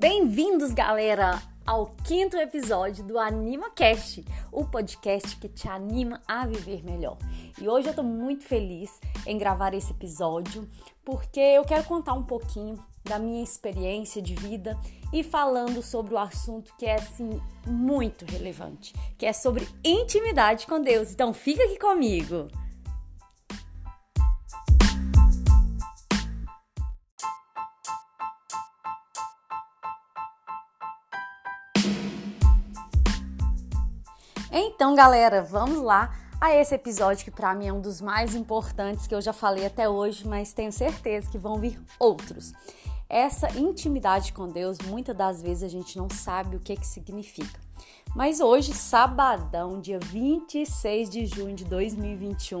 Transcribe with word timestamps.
Bem-vindos, 0.00 0.72
galera, 0.72 1.42
ao 1.66 1.88
quinto 2.06 2.34
episódio 2.38 3.04
do 3.04 3.18
Anima 3.18 3.68
Cast, 3.68 4.24
o 4.50 4.64
podcast 4.64 5.36
que 5.36 5.46
te 5.46 5.68
anima 5.68 6.22
a 6.26 6.46
viver 6.46 6.82
melhor. 6.82 7.18
E 7.60 7.68
hoje 7.68 7.88
eu 7.88 7.92
tô 7.92 8.02
muito 8.02 8.44
feliz 8.44 8.98
em 9.26 9.36
gravar 9.36 9.74
esse 9.74 9.90
episódio 9.90 10.66
porque 11.04 11.38
eu 11.38 11.66
quero 11.66 11.84
contar 11.84 12.14
um 12.14 12.22
pouquinho 12.22 12.82
da 13.04 13.18
minha 13.18 13.44
experiência 13.44 14.22
de 14.22 14.34
vida 14.34 14.74
e 15.12 15.22
falando 15.22 15.82
sobre 15.82 16.14
o 16.14 16.18
assunto 16.18 16.72
que 16.78 16.86
é 16.86 16.94
assim 16.94 17.38
muito 17.66 18.24
relevante, 18.24 18.94
que 19.18 19.26
é 19.26 19.34
sobre 19.34 19.68
intimidade 19.84 20.66
com 20.66 20.80
Deus. 20.80 21.12
Então 21.12 21.34
fica 21.34 21.62
aqui 21.62 21.78
comigo. 21.78 22.48
Então, 34.52 34.96
galera, 34.96 35.44
vamos 35.44 35.80
lá 35.80 36.12
a 36.40 36.52
esse 36.56 36.74
episódio 36.74 37.24
que 37.24 37.30
para 37.30 37.54
mim 37.54 37.68
é 37.68 37.72
um 37.72 37.80
dos 37.80 38.00
mais 38.00 38.34
importantes 38.34 39.06
que 39.06 39.14
eu 39.14 39.20
já 39.20 39.32
falei 39.32 39.64
até 39.64 39.88
hoje, 39.88 40.26
mas 40.26 40.52
tenho 40.52 40.72
certeza 40.72 41.30
que 41.30 41.38
vão 41.38 41.56
vir 41.56 41.80
outros. 42.00 42.52
Essa 43.08 43.48
intimidade 43.56 44.32
com 44.32 44.48
Deus, 44.48 44.78
muitas 44.86 45.16
das 45.16 45.40
vezes 45.40 45.62
a 45.62 45.68
gente 45.68 45.96
não 45.96 46.10
sabe 46.10 46.56
o 46.56 46.60
que 46.60 46.74
que 46.74 46.86
significa. 46.86 47.60
Mas 48.12 48.40
hoje, 48.40 48.74
sabadão, 48.74 49.80
dia 49.80 50.00
26 50.00 51.08
de 51.08 51.26
junho 51.26 51.54
de 51.54 51.64
2021, 51.64 52.60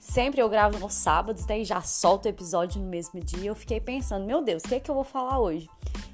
sempre 0.00 0.42
eu 0.42 0.48
gravo 0.48 0.80
nos 0.80 0.94
sábados, 0.94 1.46
daí 1.46 1.64
já 1.64 1.80
solto 1.80 2.24
o 2.24 2.28
episódio 2.28 2.80
no 2.80 2.88
mesmo 2.88 3.20
dia. 3.20 3.50
Eu 3.50 3.54
fiquei 3.54 3.80
pensando, 3.80 4.26
meu 4.26 4.42
Deus, 4.42 4.64
o 4.64 4.68
que 4.68 4.74
é 4.74 4.80
que 4.80 4.90
eu 4.90 4.96
vou 4.96 5.04
falar 5.04 5.38
hoje? 5.38 5.70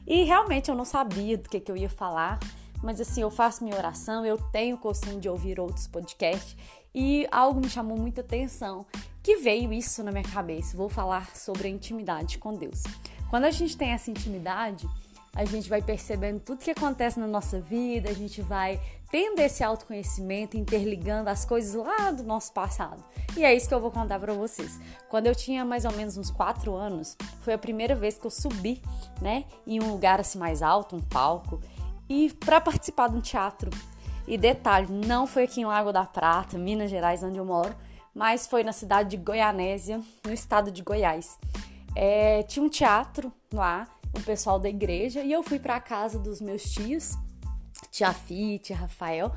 E 0.07 0.25
realmente 0.25 0.71
eu 0.71 0.75
não 0.75 0.85
sabia 0.85 1.39
do 1.39 1.49
que, 1.49 1.59
que 1.59 1.73
eu 1.73 1.77
ia 1.77 1.89
falar 1.89 2.39
mas 2.83 3.01
assim, 3.01 3.23
eu 3.23 3.31
faço 3.31 3.65
minha 3.65 3.77
oração, 3.77 4.25
eu 4.25 4.37
tenho 4.37 4.77
o 4.77 4.79
costume 4.79 5.21
de 5.21 5.29
ouvir 5.29 5.59
outros 5.61 5.87
podcasts 5.87 6.57
e 6.95 7.27
algo 7.31 7.61
me 7.61 7.69
chamou 7.69 7.99
muita 7.99 8.23
atenção, 8.23 8.87
que 9.23 9.37
veio 9.37 9.73
isso 9.73 10.03
na 10.03 10.11
minha 10.11 10.25
cabeça. 10.25 10.77
Vou 10.77 10.89
falar 10.89 11.37
sobre 11.37 11.69
a 11.69 11.71
intimidade 11.71 12.39
com 12.39 12.55
Deus. 12.55 12.83
Quando 13.29 13.45
a 13.45 13.51
gente 13.51 13.77
tem 13.77 13.91
essa 13.91 14.11
intimidade, 14.11 14.89
a 15.35 15.45
gente 15.45 15.69
vai 15.69 15.83
percebendo 15.83 16.41
tudo 16.41 16.65
que 16.65 16.71
acontece 16.71 17.21
na 17.21 17.27
nossa 17.27 17.61
vida, 17.61 18.09
a 18.09 18.15
gente 18.15 18.41
vai 18.41 18.81
tendo 19.11 19.39
esse 19.41 19.63
autoconhecimento, 19.63 20.57
interligando 20.57 21.29
as 21.29 21.45
coisas 21.45 21.75
lá 21.75 22.11
do 22.11 22.25
nosso 22.25 22.53
passado. 22.53 23.05
E 23.37 23.45
é 23.45 23.55
isso 23.55 23.69
que 23.69 23.75
eu 23.75 23.81
vou 23.81 23.91
contar 23.91 24.19
para 24.19 24.33
vocês. 24.33 24.81
Quando 25.11 25.27
eu 25.27 25.35
tinha 25.35 25.65
mais 25.65 25.85
ou 25.85 25.93
menos 25.93 26.17
uns 26.17 26.31
4 26.31 26.75
anos, 26.75 27.17
foi 27.41 27.53
a 27.53 27.59
primeira 27.59 27.95
vez 27.95 28.17
que 28.17 28.27
eu 28.27 28.31
subi, 28.31 28.81
né, 29.21 29.45
em 29.67 29.79
um 29.83 29.91
lugar 29.91 30.19
assim 30.21 30.39
mais 30.39 30.63
alto, 30.63 30.97
um 30.97 31.03
palco, 31.03 31.61
e 32.09 32.33
para 32.33 32.61
participar 32.61 33.09
de 33.09 33.17
um 33.17 33.21
teatro. 33.21 33.71
E 34.27 34.37
detalhe, 34.37 34.89
não 34.91 35.27
foi 35.27 35.45
aqui 35.45 35.61
em 35.61 35.65
Lago 35.65 35.93
da 35.93 36.05
Prata, 36.05 36.59
Minas 36.59 36.91
Gerais, 36.91 37.23
onde 37.23 37.39
eu 37.39 37.45
moro, 37.45 37.75
mas 38.15 38.47
foi 38.47 38.65
na 38.65 38.73
cidade 38.73 39.11
de 39.11 39.17
Goianésia, 39.17 40.01
no 40.25 40.33
estado 40.33 40.71
de 40.71 40.83
Goiás. 40.83 41.39
É, 41.95 42.43
tinha 42.43 42.65
um 42.65 42.69
teatro 42.69 43.33
lá, 43.53 43.87
o 44.15 44.21
pessoal 44.23 44.59
da 44.59 44.69
igreja, 44.69 45.23
e 45.23 45.31
eu 45.31 45.43
fui 45.43 45.59
para 45.59 45.77
a 45.77 45.81
casa 45.81 46.19
dos 46.19 46.41
meus 46.41 46.63
tios, 46.63 47.13
tia 47.91 48.13
Fi, 48.13 48.59
tia 48.59 48.75
Rafael, 48.75 49.33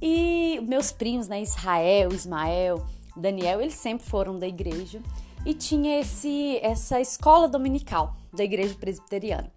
e 0.00 0.60
meus 0.68 0.92
primos, 0.92 1.26
né, 1.26 1.42
Israel, 1.42 2.12
Ismael, 2.12 2.86
Daniel, 3.16 3.60
eles 3.60 3.74
sempre 3.74 4.06
foram 4.06 4.38
da 4.38 4.46
igreja, 4.46 5.02
e 5.44 5.54
tinha 5.54 6.00
esse 6.00 6.58
essa 6.62 7.00
escola 7.00 7.48
dominical 7.48 8.14
da 8.32 8.44
igreja 8.44 8.74
presbiteriana. 8.74 9.50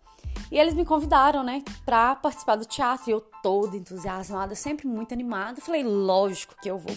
E 0.52 0.58
eles 0.58 0.74
me 0.74 0.84
convidaram, 0.84 1.44
né, 1.44 1.64
para 1.86 2.16
participar 2.16 2.58
do 2.58 2.66
teatro. 2.66 3.10
E 3.10 3.14
eu 3.14 3.22
toda 3.42 3.78
entusiasmada, 3.78 4.54
sempre 4.56 4.88
muito 4.88 5.14
animada. 5.14 5.62
Falei, 5.62 5.84
lógico 5.84 6.56
que 6.62 6.70
eu 6.70 6.78
vou. 6.78 6.96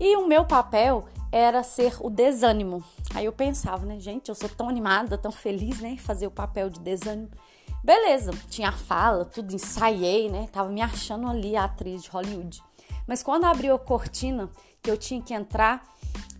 E 0.00 0.16
o 0.16 0.26
meu 0.26 0.44
papel 0.44 1.06
era 1.30 1.62
ser 1.62 1.96
o 2.00 2.10
desânimo. 2.10 2.84
Aí 3.14 3.24
eu 3.24 3.32
pensava, 3.32 3.86
né, 3.86 3.98
gente, 4.00 4.28
eu 4.28 4.34
sou 4.34 4.48
tão 4.48 4.68
animada, 4.68 5.16
tão 5.16 5.32
feliz, 5.32 5.80
né, 5.80 5.96
fazer 5.96 6.26
o 6.26 6.30
papel 6.30 6.68
de 6.68 6.80
desânimo. 6.80 7.30
Beleza, 7.82 8.30
tinha 8.48 8.68
a 8.68 8.72
fala, 8.72 9.24
tudo 9.24 9.54
ensaiei, 9.54 10.28
né, 10.30 10.48
tava 10.52 10.70
me 10.70 10.82
achando 10.82 11.26
ali 11.26 11.56
a 11.56 11.64
atriz 11.64 12.02
de 12.02 12.10
Hollywood. 12.10 12.62
Mas 13.06 13.22
quando 13.22 13.44
abriu 13.44 13.74
a 13.74 13.78
cortina, 13.78 14.50
que 14.82 14.90
eu 14.90 14.96
tinha 14.96 15.22
que 15.22 15.32
entrar 15.32 15.82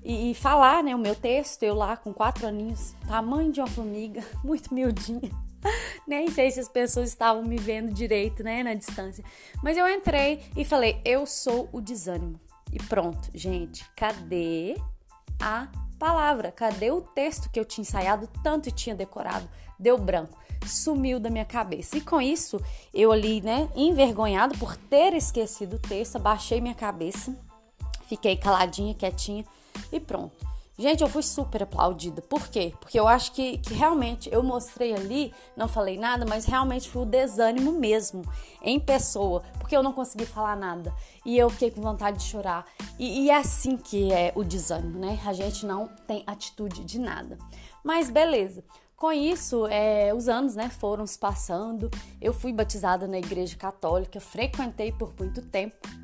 e, 0.05 0.31
e 0.31 0.35
falar, 0.35 0.83
né, 0.83 0.95
o 0.95 0.99
meu 0.99 1.15
texto, 1.15 1.63
eu 1.63 1.75
lá 1.75 1.97
com 1.97 2.13
quatro 2.13 2.47
aninhos, 2.47 2.95
tamanho 3.07 3.51
de 3.51 3.61
uma 3.61 3.67
formiga, 3.67 4.25
muito 4.45 4.75
miudinha. 4.75 5.31
Nem 6.07 6.31
sei 6.31 6.51
se 6.51 6.61
as 6.61 6.69
pessoas 6.69 7.09
estavam 7.09 7.45
me 7.45 7.57
vendo 7.57 7.93
direito, 7.93 8.43
né, 8.43 8.63
na 8.63 8.75
distância. 8.75 9.25
Mas 9.63 9.77
eu 9.77 9.89
entrei 9.89 10.41
e 10.57 10.65
falei: 10.65 11.01
eu 11.05 11.27
sou 11.27 11.69
o 11.73 11.81
desânimo. 11.81 12.41
E 12.73 12.79
pronto, 12.79 13.29
gente, 13.35 13.85
cadê 13.95 14.77
a 15.41 15.69
palavra? 15.99 16.51
Cadê 16.51 16.91
o 16.91 17.03
texto 17.03 17.51
que 17.51 17.61
eu 17.61 17.65
tinha 17.65 17.83
ensaiado 17.83 18.29
tanto 18.43 18.69
e 18.69 18.73
tinha 18.73 18.95
decorado? 18.95 19.49
Deu 19.79 19.99
branco, 19.99 20.39
sumiu 20.67 21.21
da 21.21 21.29
minha 21.29 21.45
cabeça. 21.45 21.99
E 21.99 22.01
com 22.01 22.21
isso, 22.21 22.61
eu 22.95 23.13
ali, 23.13 23.41
né, 23.43 23.69
envergonhado 23.75 24.57
por 24.59 24.77
ter 24.77 25.13
esquecido 25.15 25.77
o 25.77 25.79
texto, 25.79 26.19
baixei 26.19 26.61
minha 26.61 26.75
cabeça, 26.75 27.37
fiquei 28.09 28.37
caladinha, 28.37 28.95
quietinha 28.95 29.45
e 29.93 30.01
pronto. 30.01 30.52
Gente, 30.79 31.03
eu 31.03 31.09
fui 31.09 31.23
super 31.23 31.63
aplaudida. 31.63 32.23
Por 32.23 32.49
quê? 32.49 32.73
Porque 32.81 32.99
eu 32.99 33.07
acho 33.07 33.33
que, 33.33 33.59
que 33.59 33.75
realmente 33.75 34.33
eu 34.33 34.43
mostrei 34.43 34.95
ali, 34.95 35.33
não 35.55 35.69
falei 35.69 35.99
nada, 35.99 36.25
mas 36.27 36.47
realmente 36.47 36.89
foi 36.89 37.03
o 37.03 37.07
desânimo 37.07 37.73
mesmo, 37.73 38.23
em 38.63 38.81
pessoa, 38.81 39.43
porque 39.59 39.77
eu 39.77 39.83
não 39.83 39.93
consegui 39.93 40.25
falar 40.25 40.57
nada. 40.57 40.95
E 41.27 41.37
eu 41.37 41.51
fiquei 41.51 41.71
com 41.71 41.83
vontade 41.83 42.19
de 42.19 42.25
chorar. 42.25 42.65
E, 42.99 43.25
e 43.25 43.31
é 43.31 43.37
assim 43.37 43.77
que 43.77 44.11
é 44.13 44.33
o 44.35 44.43
desânimo, 44.43 44.99
né? 44.99 45.21
A 45.27 45.35
gente 45.35 45.67
não 45.67 45.89
tem 46.07 46.25
atitude 46.27 46.85
de 46.85 46.99
nada. 46.99 47.37
Mas 47.85 48.09
beleza. 48.09 48.65
Com 48.97 49.13
isso, 49.13 49.67
é, 49.67 50.15
os 50.15 50.29
anos 50.29 50.55
né, 50.55 50.71
foram 50.71 51.07
se 51.07 51.19
passando. 51.19 51.91
Eu 52.21 52.33
fui 52.33 52.53
batizada 52.53 53.07
na 53.07 53.19
igreja 53.19 53.57
católica, 53.57 54.21
frequentei 54.21 54.93
por 54.93 55.13
muito 55.19 55.43
tempo 55.43 56.02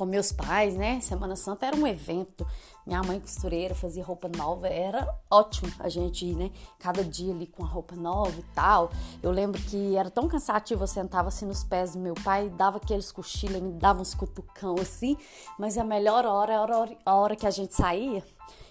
com 0.00 0.06
meus 0.06 0.32
pais, 0.32 0.74
né? 0.76 0.98
Semana 1.02 1.36
Santa 1.36 1.66
era 1.66 1.76
um 1.76 1.86
evento. 1.86 2.46
Minha 2.86 3.02
mãe 3.02 3.20
costureira 3.20 3.74
fazia 3.74 4.02
roupa 4.02 4.30
nova, 4.34 4.66
era 4.66 5.06
ótimo 5.30 5.70
a 5.78 5.90
gente 5.90 6.24
ir, 6.24 6.34
né? 6.34 6.50
Cada 6.78 7.04
dia 7.04 7.34
ali 7.34 7.46
com 7.46 7.62
a 7.62 7.66
roupa 7.66 7.94
nova 7.94 8.32
e 8.40 8.42
tal. 8.54 8.90
Eu 9.22 9.30
lembro 9.30 9.60
que 9.60 9.94
era 9.96 10.10
tão 10.10 10.26
cansativo, 10.26 10.84
eu 10.84 10.86
sentava 10.86 11.28
assim 11.28 11.44
nos 11.44 11.62
pés 11.62 11.92
do 11.92 11.98
meu 11.98 12.14
pai, 12.14 12.48
dava 12.48 12.78
aqueles 12.78 13.12
cochilos, 13.12 13.60
me 13.60 13.72
dava 13.72 14.00
uns 14.00 14.14
cutucão 14.14 14.76
assim, 14.80 15.18
mas 15.58 15.76
a 15.76 15.84
melhor 15.84 16.24
hora 16.24 16.54
era 16.54 16.96
a 17.04 17.14
hora 17.14 17.36
que 17.36 17.46
a 17.46 17.50
gente 17.50 17.74
saía 17.74 18.24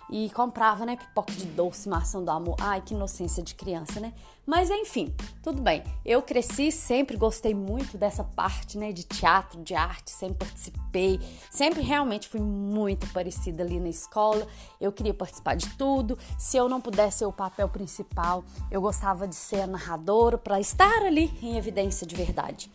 e 0.09 0.29
comprava, 0.31 0.85
né, 0.85 0.95
pipoca 0.95 1.31
de 1.33 1.45
doce, 1.45 1.87
maçã 1.87 2.21
do 2.21 2.31
amor. 2.31 2.55
Ai, 2.59 2.81
que 2.81 2.93
inocência 2.93 3.43
de 3.43 3.55
criança, 3.55 3.99
né? 3.99 4.13
Mas 4.45 4.71
enfim, 4.71 5.13
tudo 5.43 5.61
bem. 5.61 5.83
Eu 6.03 6.23
cresci, 6.23 6.71
sempre 6.71 7.15
gostei 7.15 7.53
muito 7.53 7.97
dessa 7.97 8.23
parte, 8.23 8.77
né, 8.77 8.91
de 8.91 9.03
teatro, 9.03 9.61
de 9.61 9.75
arte, 9.75 10.09
sempre 10.09 10.47
participei, 10.47 11.19
sempre 11.51 11.81
realmente 11.81 12.27
fui 12.27 12.39
muito 12.39 13.05
parecida 13.13 13.61
ali 13.61 13.79
na 13.79 13.89
escola. 13.89 14.47
Eu 14.81 14.91
queria 14.91 15.13
participar 15.13 15.55
de 15.55 15.69
tudo. 15.75 16.17
Se 16.37 16.57
eu 16.57 16.67
não 16.67 16.81
pudesse 16.81 17.19
ser 17.19 17.25
o 17.25 17.31
papel 17.31 17.69
principal, 17.69 18.43
eu 18.71 18.81
gostava 18.81 19.27
de 19.27 19.35
ser 19.35 19.61
a 19.61 19.67
narradora 19.67 20.37
para 20.37 20.59
estar 20.59 21.03
ali 21.03 21.31
em 21.43 21.57
evidência 21.57 22.07
de 22.07 22.15
verdade. 22.15 22.71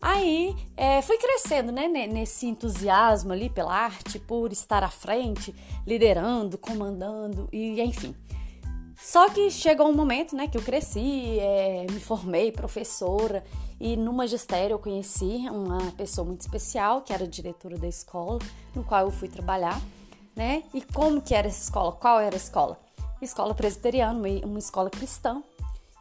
Aí 0.00 0.54
é, 0.76 1.02
fui 1.02 1.18
crescendo, 1.18 1.72
né, 1.72 1.88
nesse 1.88 2.46
entusiasmo 2.46 3.32
ali 3.32 3.50
pela 3.50 3.74
arte, 3.74 4.18
por 4.18 4.52
estar 4.52 4.84
à 4.84 4.88
frente, 4.88 5.54
liderando, 5.86 6.56
comandando 6.56 7.48
e 7.52 7.80
enfim. 7.80 8.14
Só 8.96 9.28
que 9.30 9.50
chegou 9.50 9.88
um 9.88 9.94
momento, 9.94 10.36
né, 10.36 10.48
que 10.48 10.56
eu 10.56 10.62
cresci, 10.62 11.38
é, 11.40 11.86
me 11.90 12.00
formei 12.00 12.50
professora 12.52 13.44
e 13.80 13.96
no 13.96 14.12
magistério 14.12 14.74
eu 14.74 14.78
conheci 14.78 15.48
uma 15.50 15.92
pessoa 15.92 16.24
muito 16.24 16.40
especial 16.40 17.02
que 17.02 17.12
era 17.12 17.26
diretora 17.26 17.78
da 17.78 17.86
escola, 17.86 18.38
no 18.74 18.82
qual 18.82 19.04
eu 19.04 19.10
fui 19.10 19.28
trabalhar, 19.28 19.80
né? 20.34 20.64
E 20.74 20.82
como 20.82 21.22
que 21.22 21.34
era 21.34 21.46
essa 21.46 21.62
escola? 21.62 21.92
Qual 21.92 22.18
era 22.18 22.34
a 22.34 22.36
escola? 22.36 22.78
Escola 23.22 23.54
presbiteriana, 23.54 24.20
uma 24.44 24.58
escola 24.58 24.90
cristã, 24.90 25.42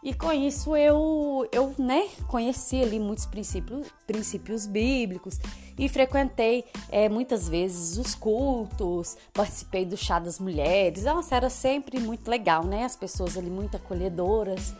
e 0.08 0.14
com 0.14 0.32
isso 0.32 0.74
eu, 0.74 1.46
eu 1.52 1.76
né, 1.78 2.08
conheci 2.30 2.82
ali 2.82 2.98
muitos 2.98 3.26
princípios, 3.26 3.88
princípios 4.08 4.66
bíblicos 4.66 5.38
e 5.78 5.90
frequentei 5.90 6.64
é, 6.88 7.10
muitas 7.10 7.50
vezes 7.50 7.98
os 7.98 8.16
cultos, 8.16 9.18
participei 9.34 9.86
do 9.86 9.98
chá 9.98 10.18
das 10.18 10.40
mulheres. 10.40 11.04
Nossa, 11.04 11.36
era 11.36 11.50
sempre 11.50 12.00
muito 12.00 12.32
legal, 12.32 12.64
né? 12.64 12.86
As 12.86 12.96
pessoas 12.96 13.38
ali 13.38 13.50
muito 13.50 13.76
acolhedoras. 13.76 14.74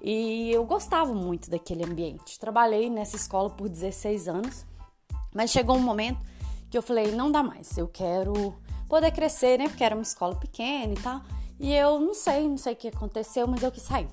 E 0.00 0.50
eu 0.50 0.64
gostava 0.64 1.12
muito 1.12 1.50
daquele 1.50 1.84
ambiente. 1.84 2.40
Trabalhei 2.40 2.88
nessa 2.88 3.16
escola 3.16 3.50
por 3.50 3.68
16 3.68 4.26
anos, 4.26 4.64
mas 5.34 5.50
chegou 5.50 5.76
um 5.76 5.82
momento 5.82 6.18
que 6.70 6.78
eu 6.78 6.82
falei: 6.82 7.12
não 7.12 7.30
dá 7.30 7.42
mais, 7.42 7.76
eu 7.76 7.88
quero 7.88 8.54
poder 8.88 9.10
crescer, 9.10 9.58
né? 9.58 9.68
Porque 9.68 9.84
era 9.84 9.94
uma 9.94 10.00
escola 10.00 10.34
pequena 10.34 10.94
e 10.94 11.02
tal. 11.02 11.20
E 11.60 11.74
eu 11.74 12.00
não 12.00 12.14
sei, 12.14 12.48
não 12.48 12.56
sei 12.56 12.72
o 12.72 12.76
que 12.76 12.88
aconteceu, 12.88 13.46
mas 13.46 13.62
eu 13.62 13.70
quis 13.70 13.82
sair. 13.82 14.08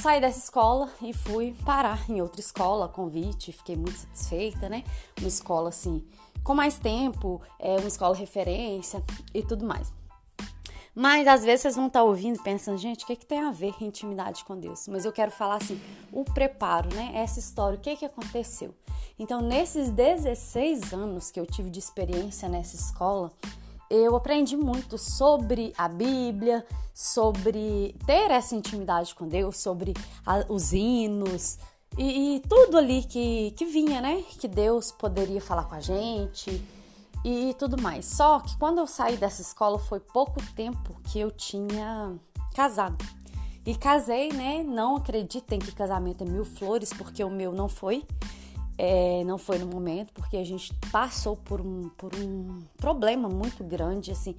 Saí 0.00 0.18
dessa 0.18 0.38
escola 0.38 0.90
e 1.02 1.12
fui 1.12 1.54
parar 1.64 2.08
em 2.08 2.22
outra 2.22 2.40
escola, 2.40 2.88
convite, 2.88 3.52
fiquei 3.52 3.76
muito 3.76 3.98
satisfeita, 3.98 4.66
né? 4.66 4.82
Uma 5.18 5.28
escola 5.28 5.68
assim, 5.68 6.02
com 6.42 6.54
mais 6.54 6.78
tempo, 6.78 7.40
é 7.58 7.76
uma 7.76 7.86
escola 7.88 8.16
referência 8.16 9.02
e 9.34 9.42
tudo 9.42 9.66
mais. 9.66 9.92
Mas 10.94 11.28
às 11.28 11.44
vezes 11.44 11.60
vocês 11.60 11.76
vão 11.76 11.86
estar 11.86 12.02
ouvindo 12.02 12.36
e 12.36 12.42
pensando, 12.42 12.78
gente, 12.78 13.04
o 13.04 13.06
que, 13.06 13.14
que 13.14 13.26
tem 13.26 13.40
a 13.40 13.50
ver 13.50 13.74
intimidade 13.80 14.42
com 14.44 14.58
Deus? 14.58 14.88
Mas 14.88 15.04
eu 15.04 15.12
quero 15.12 15.30
falar 15.30 15.56
assim, 15.56 15.78
o 16.10 16.24
preparo, 16.24 16.88
né? 16.94 17.12
Essa 17.14 17.38
história, 17.38 17.78
o 17.78 17.80
que, 17.80 17.94
que 17.96 18.06
aconteceu? 18.06 18.74
Então, 19.18 19.42
nesses 19.42 19.90
16 19.90 20.94
anos 20.94 21.30
que 21.30 21.38
eu 21.38 21.44
tive 21.44 21.68
de 21.68 21.78
experiência 21.78 22.48
nessa 22.48 22.74
escola, 22.74 23.30
eu 23.90 24.14
aprendi 24.14 24.56
muito 24.56 24.96
sobre 24.96 25.74
a 25.76 25.88
Bíblia, 25.88 26.64
sobre 26.94 27.96
ter 28.06 28.30
essa 28.30 28.54
intimidade 28.54 29.14
com 29.14 29.26
Deus, 29.26 29.56
sobre 29.56 29.94
a, 30.24 30.44
os 30.48 30.72
hinos 30.72 31.58
e, 31.98 32.36
e, 32.36 32.40
tudo 32.40 32.78
ali 32.78 33.02
que, 33.02 33.50
que 33.56 33.64
vinha, 33.64 34.00
né? 34.00 34.22
Que 34.38 34.46
Deus 34.46 34.92
poderia 34.92 35.40
falar 35.40 35.64
com 35.64 35.74
a 35.74 35.80
gente 35.80 36.62
e 37.24 37.54
tudo 37.58 37.80
mais. 37.82 38.06
Só 38.06 38.38
que 38.38 38.56
quando 38.58 38.78
eu 38.78 38.86
saí 38.86 39.16
dessa 39.16 39.42
escola 39.42 39.78
foi 39.78 39.98
pouco 39.98 40.40
tempo 40.54 40.94
que 41.04 41.18
eu 41.18 41.32
tinha 41.32 42.16
casado. 42.54 43.04
E 43.66 43.74
casei, 43.74 44.32
né? 44.32 44.62
Não 44.62 44.96
acreditem 44.96 45.58
que 45.58 45.72
casamento 45.72 46.22
é 46.22 46.26
mil 46.26 46.44
flores, 46.44 46.92
porque 46.92 47.22
o 47.22 47.28
meu 47.28 47.52
não 47.52 47.68
foi. 47.68 48.06
É, 48.82 49.22
não 49.24 49.36
foi 49.36 49.58
no 49.58 49.66
momento, 49.66 50.10
porque 50.14 50.38
a 50.38 50.44
gente 50.44 50.72
passou 50.90 51.36
por 51.36 51.60
um, 51.60 51.90
por 51.98 52.14
um 52.16 52.62
problema 52.78 53.28
muito 53.28 53.62
grande, 53.62 54.10
assim. 54.10 54.34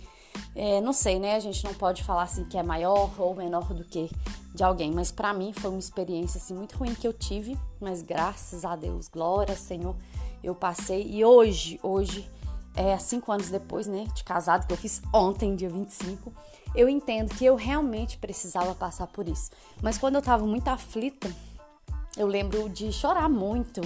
É, 0.56 0.82
não 0.82 0.94
sei, 0.94 1.20
né? 1.20 1.36
A 1.36 1.40
gente 1.40 1.64
não 1.64 1.76
pode 1.76 2.04
falar 2.04 2.24
assim 2.24 2.44
que 2.46 2.58
é 2.58 2.64
maior 2.64 3.12
ou 3.20 3.36
menor 3.36 3.72
do 3.72 3.84
que 3.84 4.10
de 4.56 4.64
alguém, 4.64 4.92
mas 4.92 5.12
para 5.12 5.32
mim 5.32 5.54
foi 5.54 5.70
uma 5.70 5.78
experiência 5.78 6.40
assim 6.40 6.56
muito 6.56 6.76
ruim 6.76 6.96
que 6.96 7.08
eu 7.08 7.14
tive, 7.14 7.56
mas 7.80 8.02
graças 8.02 8.66
a 8.66 8.76
Deus, 8.76 9.08
glória 9.08 9.56
Senhor, 9.56 9.96
eu 10.44 10.56
passei 10.56 11.06
e 11.08 11.24
hoje, 11.24 11.80
hoje 11.84 12.28
é 12.76 12.98
cinco 12.98 13.32
anos 13.32 13.52
depois, 13.52 13.86
né, 13.86 14.08
de 14.16 14.24
casado 14.24 14.66
que 14.66 14.74
eu 14.74 14.78
fiz 14.78 15.04
ontem, 15.14 15.56
dia 15.56 15.70
25, 15.70 16.34
eu 16.74 16.90
entendo 16.90 17.36
que 17.36 17.46
eu 17.46 17.56
realmente 17.56 18.18
precisava 18.18 18.74
passar 18.74 19.06
por 19.06 19.30
isso. 19.30 19.52
Mas 19.84 20.00
quando 20.00 20.16
eu 20.16 20.22
tava 20.22 20.48
muito 20.48 20.68
aflita, 20.68 21.32
eu 22.18 22.26
lembro 22.26 22.68
de 22.70 22.92
chorar 22.92 23.30
muito, 23.30 23.82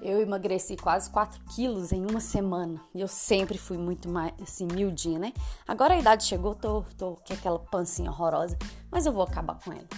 eu 0.00 0.20
emagreci 0.20 0.76
quase 0.76 1.10
4 1.10 1.40
quilos 1.54 1.92
em 1.92 2.04
uma 2.08 2.20
semana. 2.20 2.80
E 2.94 3.00
eu 3.00 3.08
sempre 3.08 3.58
fui 3.58 3.78
muito 3.78 4.08
mais, 4.08 4.32
assim, 4.42 4.66
miudinha, 4.66 5.18
né? 5.18 5.32
Agora 5.66 5.94
a 5.94 5.98
idade 5.98 6.24
chegou, 6.24 6.54
tô, 6.54 6.84
tô 6.96 7.16
com 7.16 7.32
aquela 7.32 7.58
pancinha 7.58 8.10
horrorosa, 8.10 8.56
mas 8.90 9.06
eu 9.06 9.12
vou 9.12 9.22
acabar 9.22 9.58
com 9.58 9.72
ela. 9.72 9.88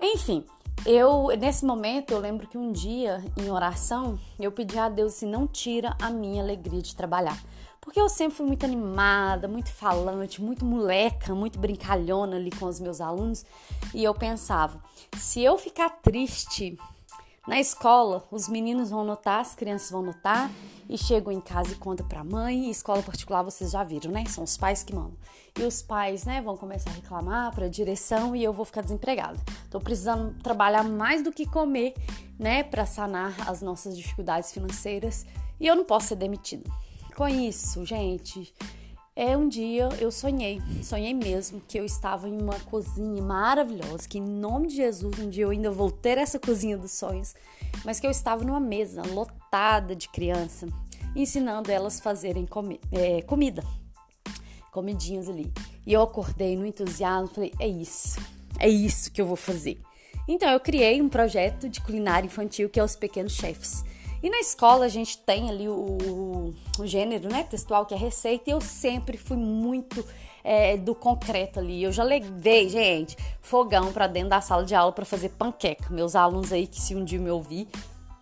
Enfim, 0.00 0.44
eu, 0.84 1.28
nesse 1.38 1.64
momento, 1.64 2.12
eu 2.12 2.18
lembro 2.18 2.48
que 2.48 2.58
um 2.58 2.72
dia, 2.72 3.22
em 3.36 3.50
oração, 3.50 4.18
eu 4.38 4.50
pedi 4.50 4.78
a 4.78 4.88
Deus 4.88 5.14
se 5.14 5.26
não 5.26 5.46
tira 5.46 5.96
a 6.00 6.10
minha 6.10 6.42
alegria 6.42 6.82
de 6.82 6.96
trabalhar. 6.96 7.38
Porque 7.80 8.00
eu 8.00 8.08
sempre 8.08 8.36
fui 8.36 8.46
muito 8.46 8.64
animada, 8.64 9.48
muito 9.48 9.70
falante, 9.70 10.40
muito 10.40 10.64
moleca, 10.64 11.34
muito 11.34 11.58
brincalhona 11.58 12.36
ali 12.36 12.50
com 12.50 12.66
os 12.66 12.80
meus 12.80 13.00
alunos. 13.00 13.44
E 13.92 14.02
eu 14.02 14.14
pensava, 14.14 14.80
se 15.16 15.42
eu 15.42 15.58
ficar 15.58 15.90
triste 15.90 16.78
na 17.46 17.58
escola, 17.58 18.24
os 18.30 18.48
meninos 18.48 18.90
vão 18.90 19.04
notar, 19.04 19.40
as 19.40 19.54
crianças 19.54 19.90
vão 19.90 20.00
notar 20.00 20.48
e 20.88 20.96
chegam 20.96 21.32
em 21.32 21.40
casa 21.40 21.72
e 21.72 21.74
contam 21.74 22.06
para 22.06 22.20
a 22.20 22.24
mãe. 22.24 22.66
E 22.66 22.70
escola 22.70 23.02
particular 23.02 23.42
vocês 23.42 23.72
já 23.72 23.82
viram, 23.82 24.12
né? 24.12 24.24
São 24.26 24.44
os 24.44 24.56
pais 24.56 24.84
que 24.84 24.94
mandam. 24.94 25.16
E 25.58 25.64
os 25.64 25.82
pais, 25.82 26.24
né, 26.24 26.40
vão 26.40 26.56
começar 26.56 26.90
a 26.90 26.94
reclamar 26.94 27.52
para 27.52 27.66
a 27.66 27.68
direção 27.68 28.34
e 28.36 28.44
eu 28.44 28.52
vou 28.52 28.64
ficar 28.64 28.80
desempregada. 28.80 29.38
Tô 29.70 29.80
precisando 29.80 30.40
trabalhar 30.40 30.84
mais 30.84 31.22
do 31.22 31.32
que 31.32 31.44
comer, 31.44 31.94
né, 32.38 32.62
para 32.62 32.86
sanar 32.86 33.34
as 33.48 33.60
nossas 33.60 33.96
dificuldades 33.96 34.52
financeiras 34.52 35.26
e 35.58 35.66
eu 35.66 35.74
não 35.74 35.84
posso 35.84 36.08
ser 36.08 36.16
demitida. 36.16 36.70
Com 37.16 37.28
isso, 37.28 37.84
gente, 37.84 38.54
é 39.14 39.36
um 39.36 39.46
dia 39.46 39.90
eu 40.00 40.10
sonhei, 40.10 40.60
sonhei 40.82 41.12
mesmo 41.12 41.60
que 41.60 41.78
eu 41.78 41.84
estava 41.84 42.28
em 42.28 42.40
uma 42.40 42.58
cozinha 42.60 43.22
maravilhosa, 43.22 44.08
que 44.08 44.18
em 44.18 44.22
nome 44.22 44.68
de 44.68 44.76
Jesus 44.76 45.18
um 45.18 45.28
dia 45.28 45.44
eu 45.44 45.50
ainda 45.50 45.70
vou 45.70 45.90
ter 45.90 46.16
essa 46.16 46.38
cozinha 46.38 46.78
dos 46.78 46.92
sonhos, 46.92 47.34
mas 47.84 48.00
que 48.00 48.06
eu 48.06 48.10
estava 48.10 48.42
numa 48.42 48.60
mesa 48.60 49.02
lotada 49.02 49.94
de 49.94 50.08
criança, 50.08 50.66
ensinando 51.14 51.70
elas 51.70 52.00
a 52.00 52.02
fazerem 52.02 52.46
comi 52.46 52.80
é, 52.90 53.20
comida, 53.22 53.62
comidinhas 54.70 55.28
ali. 55.28 55.52
E 55.86 55.92
eu 55.92 56.00
acordei 56.00 56.56
no 56.56 56.64
entusiasmo, 56.64 57.28
falei, 57.28 57.52
é 57.60 57.68
isso, 57.68 58.18
é 58.58 58.68
isso 58.68 59.12
que 59.12 59.20
eu 59.20 59.26
vou 59.26 59.36
fazer. 59.36 59.78
Então 60.26 60.48
eu 60.48 60.60
criei 60.60 61.02
um 61.02 61.08
projeto 61.08 61.68
de 61.68 61.82
culinária 61.82 62.26
infantil 62.26 62.70
que 62.70 62.80
é 62.80 62.84
os 62.84 62.96
Pequenos 62.96 63.34
Chefs. 63.34 63.84
E 64.22 64.30
na 64.30 64.38
escola 64.38 64.84
a 64.84 64.88
gente 64.88 65.18
tem 65.18 65.50
ali 65.50 65.68
o, 65.68 66.54
o 66.78 66.86
gênero 66.86 67.28
né, 67.28 67.42
textual, 67.42 67.84
que 67.84 67.92
é 67.92 67.96
receita, 67.96 68.48
e 68.48 68.52
eu 68.52 68.60
sempre 68.60 69.18
fui 69.18 69.36
muito 69.36 70.04
é, 70.44 70.76
do 70.76 70.94
concreto 70.94 71.58
ali. 71.58 71.82
Eu 71.82 71.90
já 71.90 72.04
levei, 72.04 72.68
gente, 72.68 73.16
fogão 73.40 73.92
para 73.92 74.06
dentro 74.06 74.30
da 74.30 74.40
sala 74.40 74.64
de 74.64 74.74
aula 74.74 74.92
para 74.92 75.04
fazer 75.04 75.30
panqueca. 75.30 75.92
Meus 75.92 76.14
alunos 76.14 76.52
aí 76.52 76.68
que 76.68 76.80
se 76.80 76.94
um 76.94 77.04
dia 77.04 77.18
me 77.18 77.30
ouvir 77.30 77.68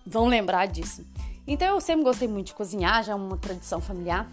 vão 0.06 0.26
lembrar 0.26 0.66
disso. 0.66 1.04
Então 1.46 1.68
eu 1.68 1.80
sempre 1.80 2.04
gostei 2.04 2.28
muito 2.28 2.48
de 2.48 2.54
cozinhar, 2.54 3.04
já 3.04 3.12
é 3.12 3.14
uma 3.14 3.36
tradição 3.36 3.80
familiar. 3.80 4.30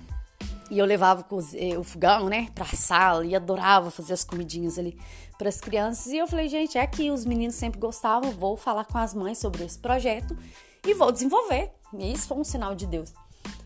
E 0.70 0.80
eu 0.80 0.86
levava 0.86 1.26
o 1.30 1.84
fogão, 1.84 2.28
né, 2.28 2.50
pra 2.54 2.66
sala 2.66 3.26
e 3.26 3.34
adorava 3.34 3.90
fazer 3.90 4.14
as 4.14 4.26
comidinhas 4.26 4.78
ali 4.78 4.98
para 5.38 5.48
as 5.48 5.62
crianças. 5.62 6.08
E 6.08 6.18
eu 6.18 6.28
falei, 6.28 6.50
gente, 6.50 6.78
é 6.78 6.86
que 6.86 7.10
os 7.10 7.26
meninos 7.26 7.56
sempre 7.56 7.80
gostavam, 7.80 8.32
vou 8.32 8.58
falar 8.58 8.84
com 8.84 8.98
as 8.98 9.14
mães 9.14 9.38
sobre 9.38 9.64
esse 9.64 9.80
projeto 9.80 10.38
e 10.86 10.94
vou 10.94 11.12
desenvolver. 11.12 11.72
E 11.94 12.12
isso 12.12 12.28
foi 12.28 12.38
um 12.38 12.44
sinal 12.44 12.76
de 12.76 12.86
Deus. 12.86 13.14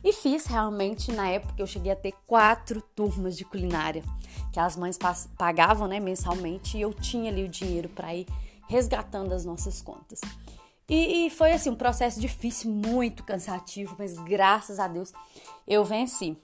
E 0.03 0.13
fiz 0.13 0.45
realmente, 0.45 1.11
na 1.11 1.29
época, 1.29 1.55
eu 1.57 1.67
cheguei 1.67 1.91
a 1.91 1.95
ter 1.95 2.13
quatro 2.25 2.81
turmas 2.95 3.37
de 3.37 3.45
culinária, 3.45 4.03
que 4.51 4.59
as 4.59 4.75
mães 4.75 4.97
pagavam 5.37 5.87
né, 5.87 5.99
mensalmente 5.99 6.77
e 6.77 6.81
eu 6.81 6.93
tinha 6.93 7.31
ali 7.31 7.43
o 7.43 7.49
dinheiro 7.49 7.89
para 7.89 8.13
ir 8.13 8.27
resgatando 8.67 9.33
as 9.33 9.45
nossas 9.45 9.81
contas. 9.81 10.21
E, 10.89 11.27
e, 11.27 11.29
foi 11.29 11.53
assim, 11.53 11.69
um 11.69 11.75
processo 11.75 12.19
difícil, 12.19 12.69
muito 12.69 13.23
cansativo, 13.23 13.95
mas 13.97 14.13
graças 14.15 14.79
a 14.79 14.87
Deus 14.87 15.13
eu 15.67 15.85
venci. 15.85 16.35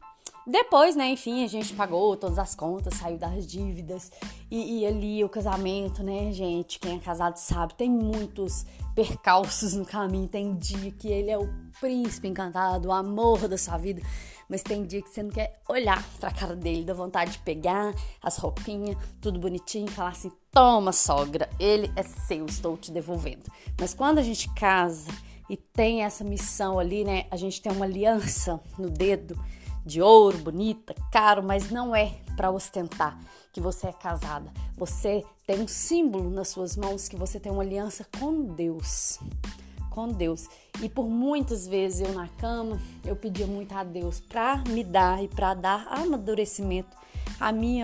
Depois, 0.46 0.96
né, 0.96 1.10
enfim, 1.10 1.44
a 1.44 1.48
gente 1.48 1.74
pagou 1.74 2.16
todas 2.16 2.40
as 2.40 2.56
contas, 2.56 2.94
saiu 2.94 3.18
das 3.18 3.46
dívidas 3.46 4.10
e, 4.50 4.80
e, 4.80 4.86
ali 4.86 5.22
o 5.22 5.28
casamento, 5.28 6.02
né, 6.02 6.32
gente? 6.32 6.80
Quem 6.80 6.96
é 6.96 7.00
casado 7.00 7.36
sabe, 7.36 7.74
tem 7.74 7.90
muitos 7.90 8.66
percalços 8.98 9.76
no 9.76 9.86
caminho. 9.86 10.28
Tem 10.28 10.58
dia 10.58 10.92
que 10.92 11.08
ele 11.08 11.30
é 11.30 11.38
o 11.38 11.48
príncipe 11.80 12.28
encantado, 12.28 12.88
o 12.88 12.92
amor 12.92 13.48
da 13.48 13.56
sua 13.56 13.78
vida, 13.78 14.02
mas 14.50 14.64
tem 14.64 14.84
dia 14.84 15.04
que 15.04 15.10
você 15.10 15.22
não 15.22 15.30
quer 15.30 15.62
olhar 15.70 16.04
pra 16.20 16.32
cara 16.32 16.56
dele, 16.56 16.84
dá 16.84 16.96
vontade 16.96 17.34
de 17.34 17.40
pegar 17.40 17.94
as 18.24 18.38
roupinhas, 18.38 18.98
tudo 19.22 19.40
bonitinho, 19.40 19.86
e 19.86 19.92
falar 19.92 20.10
assim: 20.10 20.32
toma, 20.52 20.92
sogra, 20.92 21.48
ele 21.60 21.92
é 21.96 22.02
seu, 22.02 22.48
estou 22.48 22.76
te 22.76 22.92
devolvendo. 22.92 23.44
Mas 23.80 23.94
quando 23.94 24.18
a 24.18 24.24
gente 24.24 24.52
casa 24.56 25.12
e 25.48 25.56
tem 25.56 26.04
essa 26.04 26.24
missão 26.24 26.80
ali, 26.80 27.04
né, 27.04 27.28
a 27.30 27.36
gente 27.36 27.62
tem 27.62 27.72
uma 27.72 27.86
aliança 27.86 28.60
no 28.80 28.90
dedo 28.90 29.40
de 29.86 30.02
ouro, 30.02 30.40
bonita, 30.40 30.96
caro, 31.12 31.44
mas 31.44 31.70
não 31.70 31.96
é 31.96 32.16
para 32.36 32.50
ostentar 32.50 33.18
que 33.54 33.62
você 33.62 33.88
é 33.88 33.94
casada. 33.94 34.52
Você 34.76 35.24
tem 35.48 35.62
um 35.62 35.68
símbolo 35.68 36.30
nas 36.30 36.50
suas 36.50 36.76
mãos 36.76 37.08
que 37.08 37.16
você 37.16 37.40
tem 37.40 37.50
uma 37.50 37.64
aliança 37.64 38.06
com 38.20 38.44
Deus. 38.44 39.18
Com 39.90 40.10
Deus. 40.10 40.50
E 40.82 40.90
por 40.90 41.08
muitas 41.08 41.66
vezes 41.66 42.02
eu 42.02 42.14
na 42.14 42.28
cama, 42.28 42.80
eu 43.06 43.16
pedia 43.16 43.48
muito 43.48 43.74
a 43.74 43.82
Deus 43.82 44.20
para 44.20 44.58
me 44.68 44.84
dar 44.84 45.24
e 45.24 45.30
para 45.30 45.54
dar 45.54 45.88
amadurecimento 45.88 46.98
a 47.40 47.54
mim 47.54 47.80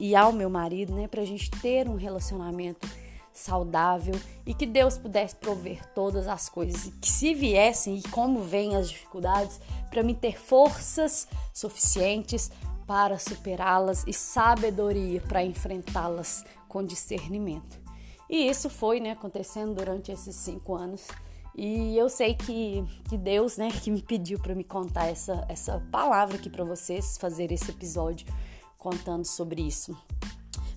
e 0.00 0.16
ao 0.16 0.32
meu 0.32 0.48
marido, 0.48 0.94
né, 0.94 1.06
pra 1.06 1.22
gente 1.24 1.50
ter 1.50 1.86
um 1.86 1.96
relacionamento 1.96 2.88
saudável 3.30 4.14
e 4.46 4.54
que 4.54 4.64
Deus 4.64 4.96
pudesse 4.96 5.36
prover 5.36 5.86
todas 5.94 6.26
as 6.26 6.48
coisas 6.48 6.86
e 6.86 6.90
que 6.92 7.08
se 7.10 7.34
viessem 7.34 7.98
e 7.98 8.02
como 8.08 8.40
vêm 8.40 8.74
as 8.74 8.88
dificuldades, 8.88 9.60
para 9.90 10.02
mim 10.02 10.14
ter 10.14 10.38
forças 10.38 11.28
suficientes 11.52 12.50
para 12.86 13.18
superá-las 13.18 14.04
e 14.06 14.12
sabedoria 14.12 15.20
para 15.20 15.44
enfrentá-las 15.44 16.44
com 16.72 16.82
discernimento. 16.82 17.78
E 18.30 18.48
isso 18.48 18.70
foi 18.70 18.98
né, 18.98 19.10
acontecendo 19.10 19.74
durante 19.74 20.10
esses 20.10 20.34
cinco 20.34 20.74
anos. 20.74 21.06
E 21.54 21.94
eu 21.98 22.08
sei 22.08 22.34
que, 22.34 22.82
que 23.10 23.18
Deus, 23.18 23.58
né, 23.58 23.70
que 23.70 23.90
me 23.90 24.00
pediu 24.00 24.38
para 24.38 24.54
me 24.54 24.64
contar 24.64 25.04
essa, 25.04 25.44
essa 25.50 25.78
palavra 25.92 26.36
aqui 26.36 26.48
para 26.48 26.64
vocês, 26.64 27.18
fazer 27.18 27.52
esse 27.52 27.70
episódio 27.70 28.26
contando 28.78 29.26
sobre 29.26 29.60
isso. 29.60 29.94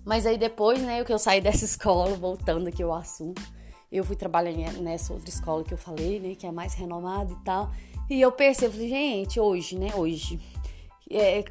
Mas 0.04 0.26
aí 0.26 0.38
depois, 0.38 0.82
né, 0.82 1.02
que 1.06 1.14
eu 1.14 1.18
saí 1.18 1.40
dessa 1.40 1.64
escola, 1.64 2.18
voltando 2.18 2.68
aqui 2.68 2.84
ao 2.84 2.94
assunto, 2.94 3.42
eu 3.90 4.04
fui 4.04 4.18
trabalhar 4.18 4.74
nessa 4.74 5.14
outra 5.14 5.30
escola 5.30 5.64
que 5.64 5.74
eu 5.74 5.78
falei, 5.78 6.20
né, 6.20 6.36
que 6.36 6.46
é 6.46 6.52
mais 6.52 6.74
renomada 6.74 7.32
e 7.32 7.38
tal. 7.46 7.72
E 8.10 8.20
eu 8.20 8.34
percebo, 8.34 8.76
gente, 8.76 9.40
hoje, 9.40 9.80
né, 9.80 9.96
hoje, 9.96 10.42
é, 11.10 11.46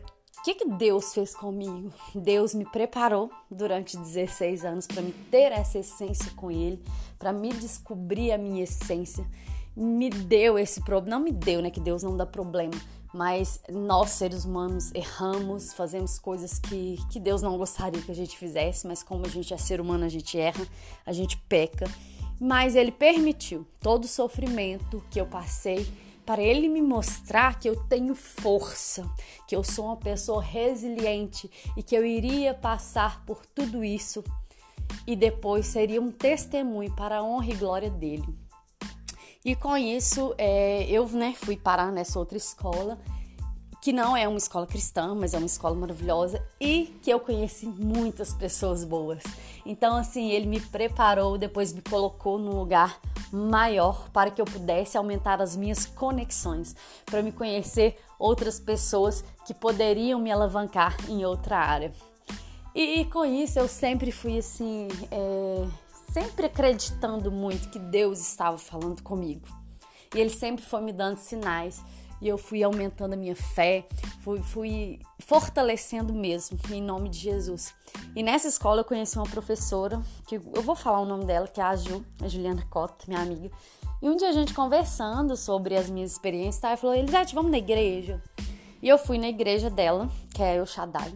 que, 0.45 0.55
que 0.57 0.69
Deus 0.69 1.15
fez 1.15 1.35
comigo? 1.35 1.91
Deus 2.15 2.55
me 2.55 2.67
preparou 2.67 3.31
durante 3.51 3.97
16 3.97 4.63
anos 4.63 4.87
para 4.87 5.01
me 5.01 5.11
ter 5.31 5.51
essa 5.51 5.79
essência 5.79 6.31
com 6.37 6.51
Ele, 6.51 6.85
para 7.19 7.33
me 7.33 7.49
descobrir 7.49 8.31
a 8.31 8.37
minha 8.37 8.65
essência. 8.65 9.27
Me 9.75 10.11
deu 10.11 10.59
esse 10.59 10.83
problema, 10.83 11.17
não 11.17 11.25
me 11.25 11.33
deu, 11.33 11.63
né? 11.63 11.71
Que 11.71 11.81
Deus 11.81 12.03
não 12.03 12.15
dá 12.15 12.27
problema, 12.27 12.75
mas 13.13 13.59
nós 13.73 14.11
seres 14.11 14.45
humanos 14.45 14.95
erramos, 14.95 15.73
fazemos 15.73 16.19
coisas 16.19 16.59
que, 16.59 16.99
que 17.11 17.19
Deus 17.19 17.41
não 17.41 17.57
gostaria 17.57 18.03
que 18.03 18.13
a 18.13 18.15
gente 18.15 18.37
fizesse, 18.37 18.87
mas 18.87 19.03
como 19.03 19.25
a 19.25 19.31
gente 19.31 19.55
é 19.55 19.57
ser 19.57 19.81
humano, 19.81 20.05
a 20.05 20.11
gente 20.11 20.39
erra, 20.39 20.69
a 21.07 21.13
gente 21.15 21.39
peca. 21.49 21.87
Mas 22.39 22.77
Ele 22.77 22.93
permitiu 22.93 23.67
todo 23.81 24.05
o 24.05 24.09
sofrimento 24.09 25.03
que 25.11 25.19
eu 25.19 25.27
passei 25.27 25.91
para 26.25 26.43
ele 26.43 26.69
me 26.69 26.81
mostrar 26.81 27.59
que 27.59 27.69
eu 27.69 27.77
tenho 27.85 28.15
força, 28.15 29.09
que 29.47 29.55
eu 29.55 29.63
sou 29.63 29.87
uma 29.87 29.97
pessoa 29.97 30.43
resiliente 30.43 31.51
e 31.77 31.83
que 31.83 31.95
eu 31.95 32.05
iria 32.05 32.55
passar 32.55 33.25
por 33.25 33.45
tudo 33.47 33.85
isso 33.85 34.25
e 35.07 35.15
depois 35.15 35.67
seria 35.67 36.01
um 36.01 36.11
testemunho 36.11 36.95
para 36.95 37.19
a 37.19 37.23
honra 37.23 37.51
e 37.51 37.55
glória 37.55 37.91
dele. 37.91 38.45
E 39.45 39.55
com 39.55 39.77
isso, 39.77 40.35
é, 40.39 40.85
eu 40.91 41.07
né, 41.09 41.35
fui 41.37 41.57
parar 41.57 41.93
nessa 41.93 42.19
outra 42.19 42.39
escola 42.39 42.99
que 43.85 43.93
não 43.93 44.17
é 44.17 44.27
uma 44.27 44.39
escola 44.39 44.67
cristã, 44.67 45.15
mas 45.15 45.35
é 45.35 45.37
uma 45.37 45.45
escola 45.45 45.75
maravilhosa 45.75 46.43
e 46.59 46.99
que 47.03 47.11
eu 47.11 47.21
conheci 47.21 47.67
muitas 47.67 48.33
pessoas 48.33 48.83
boas. 48.83 49.23
Então, 49.67 49.95
assim, 49.95 50.31
ele 50.31 50.47
me 50.47 50.59
preparou, 50.59 51.37
depois 51.37 51.71
me 51.71 51.83
colocou 51.83 52.39
num 52.39 52.59
lugar 52.59 52.99
maior 53.31 54.09
para 54.09 54.31
que 54.31 54.41
eu 54.41 54.47
pudesse 54.47 54.97
aumentar 54.97 55.43
as 55.43 55.55
minhas 55.55 55.85
conexões, 55.85 56.75
para 57.05 57.23
me 57.23 57.31
conhecer 57.31 57.99
outras 58.19 58.59
pessoas 58.59 59.23
que 59.45 59.53
poderiam 59.53 60.19
me 60.19 60.33
alavancar 60.33 60.97
em 61.07 61.27
outra 61.27 61.59
área. 61.59 61.93
E, 62.75 63.01
e 63.01 63.05
com 63.05 63.23
isso 63.23 63.59
eu 63.59 63.69
sempre 63.69 64.11
fui 64.11 64.39
assim, 64.39 64.89
é, 65.11 65.69
sempre 66.11 66.47
acreditando 66.47 67.31
muito 67.31 67.69
que 67.69 67.79
Deus 67.79 68.19
estava 68.19 68.57
falando 68.57 69.03
comigo. 69.03 69.47
E 70.15 70.21
ele 70.21 70.31
sempre 70.31 70.65
foi 70.65 70.81
me 70.81 70.93
dando 70.93 71.19
sinais 71.19 71.83
e 72.25 72.29
eu 72.29 72.39
fui 72.39 72.63
aumentando 72.63 73.13
a 73.13 73.17
minha 73.19 73.37
fé, 73.37 73.87
fui, 74.21 74.41
fui 74.43 74.99
fortalecendo 75.19 76.15
mesmo, 76.15 76.59
em 76.71 76.81
nome 76.81 77.11
de 77.11 77.19
Jesus. 77.19 77.75
E 78.17 78.23
nessa 78.23 78.49
escola 78.49 78.81
eu 78.81 78.85
conheci 78.85 79.19
uma 79.19 79.29
professora, 79.29 80.01
que 80.27 80.37
eu 80.37 80.63
vou 80.63 80.75
falar 80.75 81.01
o 81.01 81.05
nome 81.05 81.27
dela, 81.27 81.47
que 81.47 81.61
é 81.61 81.65
a 81.65 81.77
Ju, 81.77 82.03
a 82.23 82.27
Juliana 82.27 82.65
Cota, 82.71 83.05
minha 83.07 83.21
amiga. 83.21 83.51
E 84.01 84.09
um 84.09 84.17
dia 84.17 84.31
a 84.31 84.33
gente 84.33 84.55
conversando 84.55 85.37
sobre 85.37 85.77
as 85.77 85.91
minhas 85.91 86.13
experiências, 86.13 86.63
tá? 86.63 86.69
ela 86.69 86.79
falou, 86.79 86.97
Elisete, 86.97 87.35
vamos 87.35 87.51
na 87.51 87.59
igreja? 87.59 88.23
E 88.83 88.89
eu 88.89 88.97
fui 88.97 89.19
na 89.19 89.29
igreja 89.29 89.69
dela, 89.69 90.09
que 90.35 90.43
é 90.43 90.63
o 90.63 90.67
Shaddai. 90.67 91.13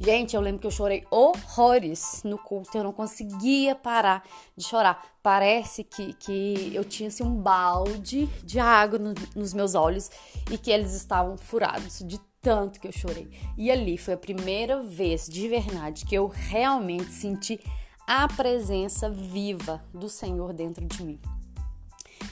Gente, 0.00 0.36
eu 0.36 0.40
lembro 0.40 0.60
que 0.60 0.66
eu 0.66 0.70
chorei 0.70 1.04
horrores 1.10 2.22
no 2.24 2.38
culto, 2.38 2.78
eu 2.78 2.84
não 2.84 2.92
conseguia 2.92 3.74
parar 3.74 4.22
de 4.56 4.64
chorar. 4.64 5.04
Parece 5.20 5.82
que, 5.82 6.12
que 6.12 6.70
eu 6.72 6.84
tinha 6.84 7.08
assim, 7.08 7.24
um 7.24 7.34
balde 7.34 8.26
de 8.44 8.60
água 8.60 8.96
no, 8.96 9.12
nos 9.34 9.52
meus 9.52 9.74
olhos 9.74 10.08
e 10.52 10.56
que 10.56 10.70
eles 10.70 10.94
estavam 10.94 11.36
furados 11.36 11.98
de 12.06 12.20
tanto 12.40 12.78
que 12.78 12.86
eu 12.86 12.92
chorei. 12.92 13.28
E 13.56 13.72
ali 13.72 13.98
foi 13.98 14.14
a 14.14 14.18
primeira 14.18 14.80
vez 14.82 15.26
de 15.26 15.48
verdade 15.48 16.04
que 16.06 16.14
eu 16.14 16.28
realmente 16.28 17.10
senti 17.10 17.60
a 18.06 18.28
presença 18.28 19.10
viva 19.10 19.84
do 19.92 20.08
Senhor 20.08 20.52
dentro 20.52 20.86
de 20.86 21.02
mim. 21.02 21.18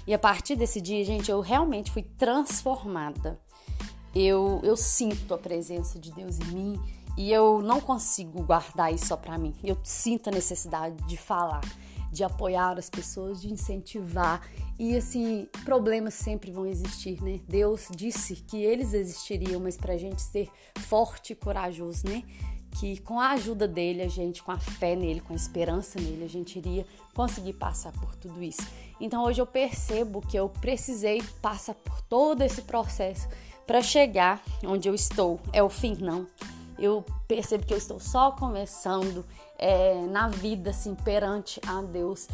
E 0.06 0.14
a 0.14 0.18
partir 0.18 0.54
desse 0.54 0.80
dia, 0.80 1.04
gente, 1.04 1.32
eu 1.32 1.40
realmente 1.40 1.90
fui 1.90 2.02
transformada. 2.02 3.40
Eu, 4.14 4.60
eu 4.62 4.76
sinto 4.76 5.34
a 5.34 5.38
presença 5.38 5.98
de 5.98 6.12
Deus 6.12 6.38
em 6.38 6.44
mim 6.46 6.80
e 7.16 7.32
eu 7.32 7.62
não 7.62 7.80
consigo 7.80 8.42
guardar 8.42 8.92
isso 8.92 9.06
só 9.06 9.16
para 9.16 9.38
mim. 9.38 9.54
Eu 9.64 9.78
sinto 9.82 10.28
a 10.28 10.32
necessidade 10.32 10.96
de 11.06 11.16
falar, 11.16 11.62
de 12.12 12.22
apoiar 12.22 12.78
as 12.78 12.90
pessoas, 12.90 13.40
de 13.40 13.50
incentivar. 13.50 14.46
E 14.78 14.94
assim, 14.94 15.48
problemas 15.64 16.12
sempre 16.12 16.50
vão 16.50 16.66
existir, 16.66 17.22
né? 17.22 17.40
Deus 17.48 17.88
disse 17.90 18.36
que 18.36 18.62
eles 18.62 18.92
existiriam, 18.92 19.60
mas 19.60 19.78
pra 19.78 19.96
gente 19.96 20.20
ser 20.20 20.50
forte 20.80 21.32
e 21.32 21.36
corajoso, 21.36 22.06
né? 22.06 22.22
Que 22.78 23.00
com 23.00 23.18
a 23.18 23.30
ajuda 23.30 23.66
dele, 23.66 24.02
a 24.02 24.08
gente, 24.08 24.42
com 24.42 24.52
a 24.52 24.58
fé 24.58 24.94
nele, 24.94 25.22
com 25.22 25.32
a 25.32 25.36
esperança 25.36 25.98
nele, 25.98 26.24
a 26.24 26.28
gente 26.28 26.58
iria 26.58 26.86
conseguir 27.14 27.54
passar 27.54 27.92
por 27.92 28.14
tudo 28.16 28.42
isso. 28.42 28.60
Então 29.00 29.24
hoje 29.24 29.40
eu 29.40 29.46
percebo 29.46 30.20
que 30.20 30.38
eu 30.38 30.50
precisei 30.50 31.22
passar 31.40 31.74
por 31.74 32.02
todo 32.02 32.42
esse 32.42 32.60
processo 32.60 33.26
para 33.66 33.80
chegar 33.80 34.42
onde 34.62 34.86
eu 34.86 34.94
estou. 34.94 35.40
É 35.54 35.62
o 35.62 35.70
fim, 35.70 35.96
não 35.98 36.26
eu 36.78 37.04
percebo 37.26 37.66
que 37.66 37.72
eu 37.72 37.78
estou 37.78 37.98
só 37.98 38.32
começando 38.32 39.24
é, 39.58 40.06
na 40.06 40.28
vida, 40.28 40.70
assim, 40.70 40.94
perante 40.94 41.60
a 41.66 41.82
Deus. 41.82 42.28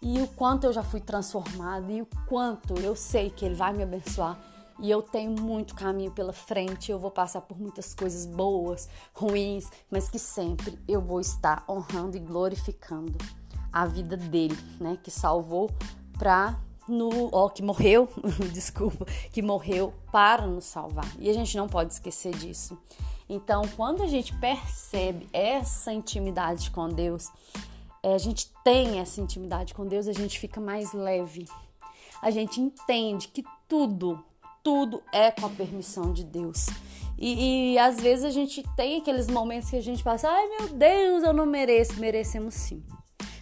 E 0.00 0.20
o 0.20 0.28
quanto 0.28 0.64
eu 0.64 0.72
já 0.72 0.82
fui 0.82 1.00
transformada 1.00 1.90
e 1.90 2.02
o 2.02 2.08
quanto 2.26 2.78
eu 2.78 2.94
sei 2.94 3.30
que 3.30 3.44
Ele 3.44 3.54
vai 3.54 3.72
me 3.72 3.82
abençoar. 3.82 4.38
E 4.80 4.88
eu 4.88 5.02
tenho 5.02 5.32
muito 5.32 5.74
caminho 5.74 6.12
pela 6.12 6.32
frente, 6.32 6.92
eu 6.92 7.00
vou 7.00 7.10
passar 7.10 7.40
por 7.40 7.58
muitas 7.58 7.92
coisas 7.94 8.24
boas, 8.24 8.88
ruins, 9.12 9.68
mas 9.90 10.08
que 10.08 10.20
sempre 10.20 10.78
eu 10.86 11.00
vou 11.00 11.20
estar 11.20 11.64
honrando 11.68 12.16
e 12.16 12.20
glorificando 12.20 13.18
a 13.72 13.84
vida 13.86 14.16
dele, 14.16 14.56
né? 14.80 14.96
Que 15.02 15.10
salvou 15.10 15.68
para 16.16 16.56
no, 16.88 17.28
ó, 17.32 17.48
que 17.48 17.62
morreu, 17.62 18.08
desculpa, 18.54 19.04
que 19.32 19.42
morreu 19.42 19.92
para 20.10 20.46
nos 20.46 20.64
salvar. 20.64 21.10
E 21.18 21.28
a 21.28 21.32
gente 21.32 21.56
não 21.56 21.68
pode 21.68 21.92
esquecer 21.92 22.34
disso. 22.34 22.78
Então, 23.28 23.62
quando 23.76 24.02
a 24.02 24.06
gente 24.06 24.34
percebe 24.36 25.28
essa 25.32 25.92
intimidade 25.92 26.70
com 26.70 26.88
Deus, 26.88 27.30
é, 28.02 28.14
a 28.14 28.18
gente 28.18 28.50
tem 28.64 29.00
essa 29.00 29.20
intimidade 29.20 29.74
com 29.74 29.86
Deus, 29.86 30.08
a 30.08 30.12
gente 30.12 30.38
fica 30.38 30.60
mais 30.60 30.92
leve. 30.92 31.46
A 32.22 32.30
gente 32.30 32.60
entende 32.60 33.28
que 33.28 33.44
tudo, 33.68 34.24
tudo 34.62 35.02
é 35.12 35.30
com 35.30 35.46
a 35.46 35.50
permissão 35.50 36.12
de 36.12 36.24
Deus. 36.24 36.66
E, 37.18 37.72
e, 37.74 37.78
às 37.78 38.00
vezes 38.00 38.24
a 38.24 38.30
gente 38.30 38.62
tem 38.76 39.00
aqueles 39.00 39.26
momentos 39.26 39.68
que 39.70 39.76
a 39.76 39.82
gente 39.82 40.02
passa, 40.04 40.30
ai 40.30 40.46
meu 40.48 40.68
Deus, 40.68 41.24
eu 41.24 41.32
não 41.32 41.44
mereço. 41.44 41.98
Merecemos 41.98 42.54
sim. 42.54 42.82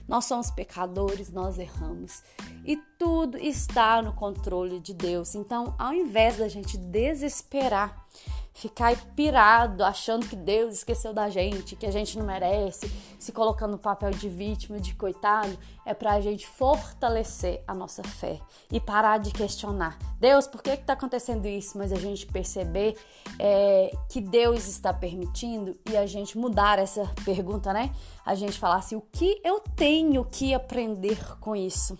Nós 0.09 0.25
somos 0.25 0.51
pecadores, 0.51 1.31
nós 1.31 1.59
erramos. 1.59 2.23
E 2.65 2.77
tudo 2.99 3.37
está 3.37 4.01
no 4.01 4.13
controle 4.13 4.81
de 4.81 4.95
Deus. 4.95 5.35
Então, 5.35 5.75
ao 5.79 5.93
invés 5.93 6.39
da 6.39 6.49
gente 6.49 6.79
desesperar, 6.79 8.07
ficar 8.57 8.97
pirado, 9.15 9.85
achando 9.85 10.27
que 10.27 10.35
Deus 10.35 10.77
esqueceu 10.77 11.13
da 11.13 11.29
gente, 11.29 11.77
que 11.77 11.85
a 11.85 11.91
gente 11.91 12.19
não 12.19 12.25
merece, 12.25 12.91
se 13.19 13.31
colocando 13.31 13.73
no 13.73 13.79
papel 13.79 14.11
de 14.13 14.31
vítima, 14.31 14.81
de 14.81 14.95
coitado, 14.95 15.57
é 15.85 15.93
para 15.93 16.13
a 16.13 16.21
gente 16.23 16.47
fortalecer 16.47 17.63
a 17.69 17.75
nossa 17.75 18.03
fé 18.03 18.41
e 18.73 18.81
parar 18.81 19.19
de 19.19 19.31
questionar. 19.31 19.99
Deus, 20.19 20.47
por 20.47 20.63
que 20.63 20.71
está 20.71 20.95
acontecendo 20.95 21.47
isso? 21.47 21.77
Mas 21.77 21.93
a 21.93 21.97
gente 21.97 22.27
perceber 22.27 22.97
é, 23.39 23.95
que 24.09 24.23
Deus 24.23 24.67
está 24.67 24.91
permitindo 24.91 25.79
e 25.91 25.95
a 25.95 26.07
gente 26.07 26.39
mudar 26.39 26.79
essa 26.79 27.11
pergunta, 27.27 27.75
né? 27.75 27.95
A 28.25 28.35
gente 28.35 28.59
falar 28.59 28.77
assim: 28.77 28.97
o 28.97 29.03
que 29.13 29.39
eu 29.45 29.61
tenho 29.61 30.25
que 30.25 30.55
aprender 30.55 31.19
com 31.41 31.55
isso? 31.55 31.99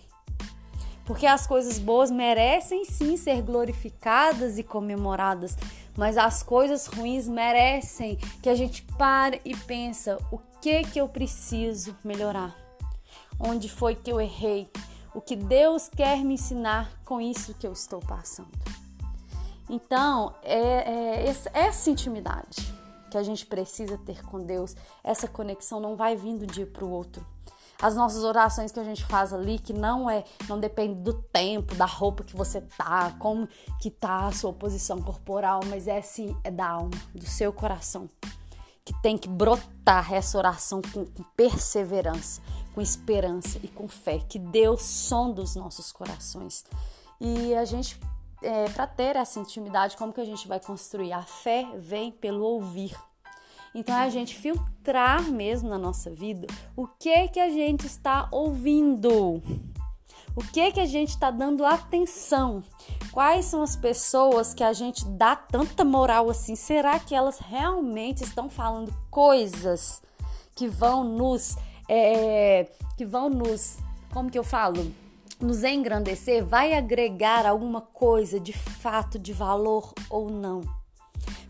Porque 1.07 1.25
as 1.25 1.47
coisas 1.47 1.79
boas 1.79 2.11
merecem 2.11 2.83
sim 2.83 3.15
ser 3.15 3.41
glorificadas 3.41 4.57
e 4.57 4.63
comemoradas, 4.63 5.55
mas 5.97 6.15
as 6.17 6.43
coisas 6.43 6.85
ruins 6.85 7.27
merecem 7.27 8.17
que 8.41 8.49
a 8.49 8.55
gente 8.55 8.83
pare 8.97 9.41
e 9.43 9.55
pensa 9.55 10.19
o 10.31 10.37
que 10.61 10.83
que 10.83 11.01
eu 11.01 11.09
preciso 11.09 11.97
melhorar, 12.03 12.55
onde 13.39 13.67
foi 13.67 13.95
que 13.95 14.11
eu 14.11 14.21
errei, 14.21 14.69
o 15.13 15.19
que 15.19 15.35
Deus 15.35 15.89
quer 15.89 16.23
me 16.23 16.35
ensinar 16.35 16.91
com 17.03 17.19
isso 17.19 17.55
que 17.55 17.65
eu 17.65 17.73
estou 17.73 17.99
passando. 17.99 18.51
Então, 19.67 20.33
é, 20.43 21.25
é 21.25 21.35
essa 21.53 21.89
intimidade 21.89 22.73
que 23.09 23.17
a 23.17 23.23
gente 23.23 23.45
precisa 23.45 23.97
ter 23.97 24.23
com 24.23 24.39
Deus, 24.39 24.75
essa 25.03 25.27
conexão 25.27 25.79
não 25.79 25.95
vai 25.95 26.15
de 26.15 26.27
um 26.27 26.37
dia 26.37 26.67
para 26.67 26.85
o 26.85 26.89
outro 26.89 27.25
as 27.81 27.95
nossas 27.95 28.23
orações 28.23 28.71
que 28.71 28.79
a 28.79 28.83
gente 28.83 29.05
faz 29.05 29.33
ali, 29.33 29.59
que 29.59 29.73
não 29.73 30.09
é, 30.09 30.23
não 30.49 30.59
depende 30.59 30.95
do 30.95 31.13
tempo, 31.13 31.75
da 31.75 31.85
roupa 31.85 32.23
que 32.23 32.35
você 32.35 32.61
tá, 32.61 33.15
como 33.19 33.47
que 33.79 33.91
tá 33.91 34.27
a 34.27 34.31
sua 34.31 34.51
posição 34.51 35.01
corporal, 35.01 35.61
mas 35.67 35.87
é 35.87 35.99
assim, 35.99 36.35
é 36.43 36.49
da 36.49 36.67
alma, 36.67 36.91
do 37.13 37.25
seu 37.25 37.53
coração. 37.53 38.09
Que 38.83 38.93
tem 39.01 39.17
que 39.17 39.27
brotar 39.27 40.13
essa 40.13 40.37
oração 40.37 40.81
com, 40.81 41.05
com 41.05 41.23
perseverança, 41.35 42.41
com 42.73 42.81
esperança 42.81 43.59
e 43.61 43.67
com 43.67 43.87
fé, 43.87 44.19
que 44.19 44.39
Deus 44.39 44.81
sonda 44.81 45.41
os 45.41 45.55
nossos 45.55 45.91
corações. 45.91 46.63
E 47.19 47.53
a 47.53 47.65
gente, 47.65 47.99
é, 48.41 48.69
para 48.69 48.87
ter 48.87 49.15
essa 49.15 49.39
intimidade, 49.39 49.97
como 49.97 50.13
que 50.13 50.21
a 50.21 50.25
gente 50.25 50.47
vai 50.47 50.59
construir? 50.59 51.11
A 51.11 51.23
fé 51.23 51.67
vem 51.75 52.11
pelo 52.11 52.43
ouvir. 52.43 52.95
Então 53.77 53.95
é 53.95 54.05
a 54.05 54.09
gente 54.09 54.35
filtrar 54.35 55.21
mesmo 55.21 55.69
na 55.69 55.77
nossa 55.77 56.09
vida 56.09 56.47
o 56.75 56.87
que 56.87 57.27
que 57.27 57.39
a 57.39 57.51
gente 57.51 57.85
está 57.85 58.27
ouvindo. 58.31 59.39
O 60.35 60.41
que 60.51 60.71
que 60.71 60.79
a 60.79 60.85
gente 60.87 61.09
está 61.09 61.29
dando 61.29 61.63
atenção? 61.63 62.63
Quais 63.11 63.45
são 63.45 63.61
as 63.61 63.75
pessoas 63.75 64.51
que 64.51 64.63
a 64.63 64.73
gente 64.73 65.05
dá 65.05 65.35
tanta 65.35 65.85
moral 65.85 66.27
assim? 66.27 66.55
Será 66.55 66.97
que 66.97 67.13
elas 67.13 67.37
realmente 67.37 68.23
estão 68.23 68.49
falando 68.49 68.91
coisas 69.11 70.01
que 70.55 70.67
vão 70.67 71.03
nos. 71.03 71.55
É, 71.87 72.71
que 72.97 73.05
vão 73.05 73.29
nos. 73.29 73.77
Como 74.11 74.31
que 74.31 74.39
eu 74.39 74.43
falo? 74.43 74.91
Nos 75.39 75.63
engrandecer? 75.63 76.43
Vai 76.43 76.73
agregar 76.73 77.45
alguma 77.45 77.81
coisa 77.81 78.39
de 78.39 78.53
fato 78.53 79.19
de 79.19 79.33
valor 79.33 79.93
ou 80.09 80.31
não? 80.31 80.76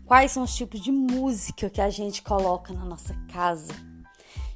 Quais 0.08 0.32
são 0.32 0.42
os 0.42 0.54
tipos 0.56 0.80
de 0.80 0.90
música 0.90 1.68
que 1.68 1.82
a 1.82 1.90
gente 1.90 2.22
coloca 2.22 2.72
na 2.72 2.82
nossa 2.82 3.14
casa? 3.30 3.74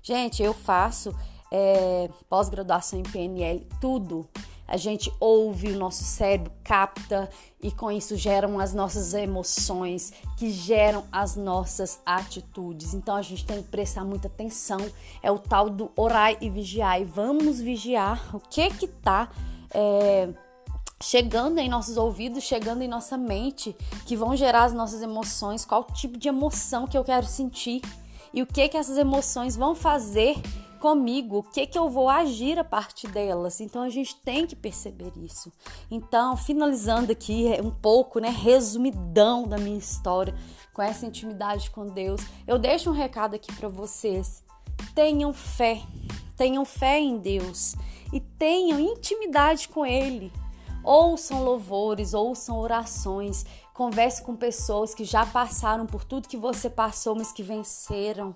Gente, 0.03 0.43
eu 0.43 0.55
faço 0.55 1.15
é, 1.51 2.09
pós-graduação 2.27 2.99
em 2.99 3.03
PNL, 3.03 3.69
tudo 3.79 4.27
a 4.67 4.79
gente 4.79 5.13
ouve, 5.21 5.73
o 5.73 5.79
nosso 5.79 6.03
cérebro 6.03 6.51
capta 6.65 7.29
e 7.63 7.71
com 7.71 7.93
isso 7.93 8.17
geram 8.17 8.59
as 8.59 8.73
nossas 8.73 9.13
emoções, 9.13 10.15
que 10.39 10.51
geram 10.51 11.05
as 11.13 11.37
nossas 11.37 12.01
atitudes. 12.07 12.95
Então 12.95 13.15
a 13.15 13.21
gente 13.21 13.45
tem 13.45 13.63
que 13.63 13.69
prestar 13.69 14.07
muita 14.07 14.29
atenção. 14.29 14.79
É 15.23 15.31
o 15.31 15.39
tal 15.39 15.69
do 15.69 15.93
orai 15.95 16.39
e 16.41 16.49
vigiar. 16.49 16.99
E 16.99 17.05
vamos 17.05 17.61
vigiar 17.61 18.35
o 18.35 18.41
que 18.41 18.71
que 18.71 18.87
tá 18.87 19.29
é, 19.75 20.31
chegando 21.03 21.59
em 21.59 21.69
nossos 21.69 21.97
ouvidos, 21.97 22.45
chegando 22.45 22.83
em 22.83 22.89
nossa 22.89 23.19
mente, 23.19 23.77
que 24.07 24.17
vão 24.17 24.37
gerar 24.37 24.65
as 24.65 24.73
nossas 24.73 25.03
emoções, 25.03 25.65
qual 25.65 25.85
tipo 25.85 26.17
de 26.17 26.29
emoção 26.29 26.87
que 26.87 26.97
eu 26.97 27.05
quero 27.05 27.27
sentir 27.27 27.83
e 28.33 28.41
o 28.41 28.47
que 28.47 28.69
que 28.69 28.77
essas 28.77 28.97
emoções 28.97 29.57
vão 29.57 29.75
fazer 29.75 30.37
comigo, 30.81 31.39
o 31.39 31.43
que 31.43 31.67
que 31.67 31.79
eu 31.79 31.89
vou 31.89 32.09
agir 32.09 32.59
a 32.59 32.65
partir 32.65 33.09
delas. 33.09 33.61
Então 33.61 33.83
a 33.83 33.89
gente 33.89 34.17
tem 34.17 34.47
que 34.47 34.57
perceber 34.57 35.13
isso. 35.17 35.53
Então, 35.91 36.37
finalizando 36.37 37.13
aqui 37.13 37.53
é 37.53 37.61
um 37.61 37.71
pouco, 37.71 38.19
né, 38.19 38.29
resumidão 38.29 39.47
da 39.47 39.59
minha 39.59 39.79
história 39.79 40.35
com 40.73 40.83
essa 40.83 41.07
intimidade 41.07 41.71
com 41.71 41.87
Deus, 41.87 42.23
eu 42.47 42.59
deixo 42.59 42.91
um 42.91 42.95
recado 42.95 43.35
aqui 43.35 43.53
para 43.53 43.69
vocês. 43.69 44.43
Tenham 44.95 45.33
fé. 45.33 45.83
Tenham 46.37 46.65
fé 46.65 46.99
em 46.99 47.19
Deus 47.19 47.77
e 48.13 48.19
tenham 48.19 48.81
intimidade 48.81 49.69
com 49.69 49.87
ele. 49.87 50.33
Ouçam 50.85 51.43
louvores, 51.45 52.15
ouçam 52.15 52.59
orações, 52.59 53.45
converse 53.73 54.23
com 54.23 54.35
pessoas 54.35 54.95
que 54.95 55.05
já 55.05 55.25
passaram 55.25 55.87
por 55.87 56.05
tudo 56.05 56.29
que 56.29 56.37
você 56.37 56.69
passou, 56.69 57.15
mas 57.15 57.33
que 57.33 57.43
venceram 57.43 58.35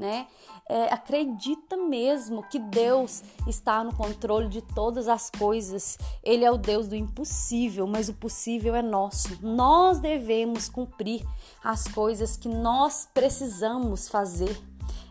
né? 0.00 0.26
É, 0.66 0.84
acredita 0.84 1.76
mesmo 1.76 2.42
que 2.44 2.58
Deus 2.58 3.22
está 3.46 3.84
no 3.84 3.94
controle 3.94 4.48
de 4.48 4.62
todas 4.62 5.08
as 5.08 5.28
coisas. 5.28 5.98
Ele 6.24 6.42
é 6.42 6.50
o 6.50 6.56
Deus 6.56 6.88
do 6.88 6.96
impossível, 6.96 7.86
mas 7.86 8.08
o 8.08 8.14
possível 8.14 8.74
é 8.74 8.80
nosso. 8.80 9.38
Nós 9.42 9.98
devemos 9.98 10.70
cumprir 10.70 11.22
as 11.62 11.86
coisas 11.86 12.36
que 12.36 12.48
nós 12.48 13.06
precisamos 13.12 14.08
fazer. 14.08 14.58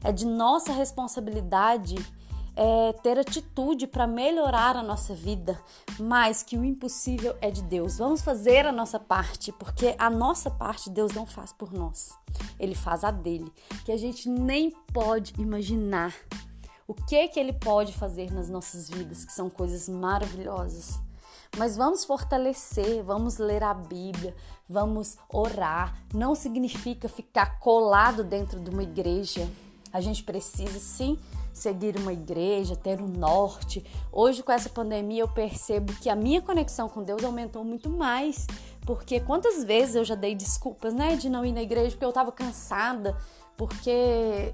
É 0.03 0.11
de 0.11 0.25
nossa 0.25 0.71
responsabilidade 0.71 1.95
é, 2.61 2.91
ter 2.91 3.17
atitude 3.17 3.87
para 3.87 4.05
melhorar 4.05 4.75
a 4.75 4.83
nossa 4.83 5.15
vida, 5.15 5.57
mas 5.97 6.43
que 6.43 6.57
o 6.57 6.65
impossível 6.65 7.33
é 7.39 7.49
de 7.49 7.63
Deus. 7.63 7.97
Vamos 7.97 8.21
fazer 8.21 8.65
a 8.65 8.71
nossa 8.71 8.99
parte, 8.99 9.53
porque 9.53 9.95
a 9.97 10.09
nossa 10.09 10.51
parte 10.51 10.89
Deus 10.89 11.13
não 11.13 11.25
faz 11.25 11.53
por 11.53 11.71
nós, 11.71 12.09
Ele 12.59 12.75
faz 12.75 13.05
a 13.05 13.11
dele, 13.11 13.49
que 13.85 13.93
a 13.93 13.97
gente 13.97 14.27
nem 14.27 14.71
pode 14.93 15.33
imaginar 15.39 16.13
o 16.85 16.93
que 16.93 17.29
que 17.29 17.39
Ele 17.39 17.53
pode 17.53 17.93
fazer 17.93 18.29
nas 18.29 18.49
nossas 18.49 18.89
vidas, 18.89 19.23
que 19.23 19.31
são 19.31 19.49
coisas 19.49 19.87
maravilhosas. 19.87 20.99
Mas 21.57 21.77
vamos 21.77 22.03
fortalecer, 22.03 23.01
vamos 23.03 23.37
ler 23.37 23.63
a 23.63 23.73
Bíblia, 23.73 24.35
vamos 24.67 25.17
orar. 25.29 25.97
Não 26.13 26.35
significa 26.35 27.07
ficar 27.07 27.57
colado 27.59 28.21
dentro 28.21 28.59
de 28.59 28.69
uma 28.69 28.83
igreja. 28.83 29.49
A 29.91 30.01
gente 30.01 30.23
precisa 30.23 30.77
sim 30.77 31.17
seguir 31.53 31.97
uma 31.97 32.13
igreja, 32.13 32.75
ter 32.75 33.01
um 33.01 33.07
norte. 33.07 33.83
Hoje, 34.11 34.43
com 34.43 34.51
essa 34.51 34.69
pandemia, 34.69 35.21
eu 35.21 35.27
percebo 35.27 35.93
que 35.93 36.09
a 36.09 36.15
minha 36.15 36.41
conexão 36.41 36.87
com 36.89 37.03
Deus 37.03 37.23
aumentou 37.23 37.63
muito 37.63 37.89
mais. 37.89 38.47
Porque 38.85 39.19
quantas 39.19 39.63
vezes 39.63 39.95
eu 39.95 40.03
já 40.03 40.15
dei 40.15 40.33
desculpas, 40.33 40.93
né, 40.93 41.15
de 41.15 41.29
não 41.29 41.45
ir 41.45 41.51
na 41.51 41.61
igreja 41.61 41.91
porque 41.91 42.05
eu 42.05 42.11
tava 42.11 42.31
cansada, 42.31 43.15
porque 43.55 43.91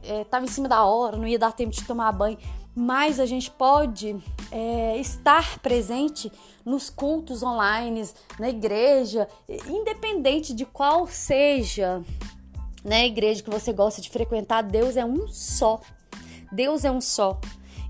é, 0.03 0.25
tava 0.29 0.45
em 0.45 0.49
cima 0.49 0.67
da 0.67 0.83
hora, 0.83 1.15
não 1.15 1.27
ia 1.27 1.39
dar 1.39 1.53
tempo 1.53 1.71
de 1.71 1.85
tomar 1.85 2.11
banho. 2.11 2.37
Mas 2.75 3.19
a 3.19 3.25
gente 3.25 3.49
pode 3.49 4.21
é, 4.51 4.97
estar 4.97 5.59
presente 5.59 6.29
nos 6.65 6.89
cultos 6.89 7.41
online, 7.41 8.09
na 8.37 8.49
igreja, 8.49 9.29
independente 9.69 10.53
de 10.53 10.65
qual 10.65 11.07
seja 11.07 12.03
né, 12.85 13.07
igreja 13.07 13.41
que 13.41 13.49
você 13.49 13.73
gosta 13.73 13.99
de 13.99 14.11
frequentar, 14.11 14.61
Deus 14.61 14.95
é 14.95 15.03
um 15.03 15.27
só. 15.27 15.81
Deus 16.55 16.85
é 16.85 16.91
um 16.91 17.01
só. 17.01 17.39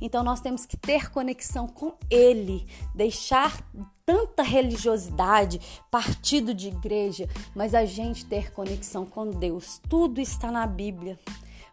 Então 0.01 0.23
nós 0.23 0.41
temos 0.41 0.65
que 0.65 0.75
ter 0.75 1.09
conexão 1.11 1.67
com 1.67 1.93
Ele, 2.09 2.67
deixar 2.93 3.61
tanta 4.05 4.43
religiosidade, 4.43 5.61
partido 5.89 6.53
de 6.53 6.67
igreja, 6.67 7.29
mas 7.55 7.73
a 7.73 7.85
gente 7.85 8.25
ter 8.25 8.51
conexão 8.51 9.05
com 9.05 9.29
Deus. 9.29 9.79
Tudo 9.87 10.19
está 10.19 10.51
na 10.51 10.65
Bíblia. 10.67 11.19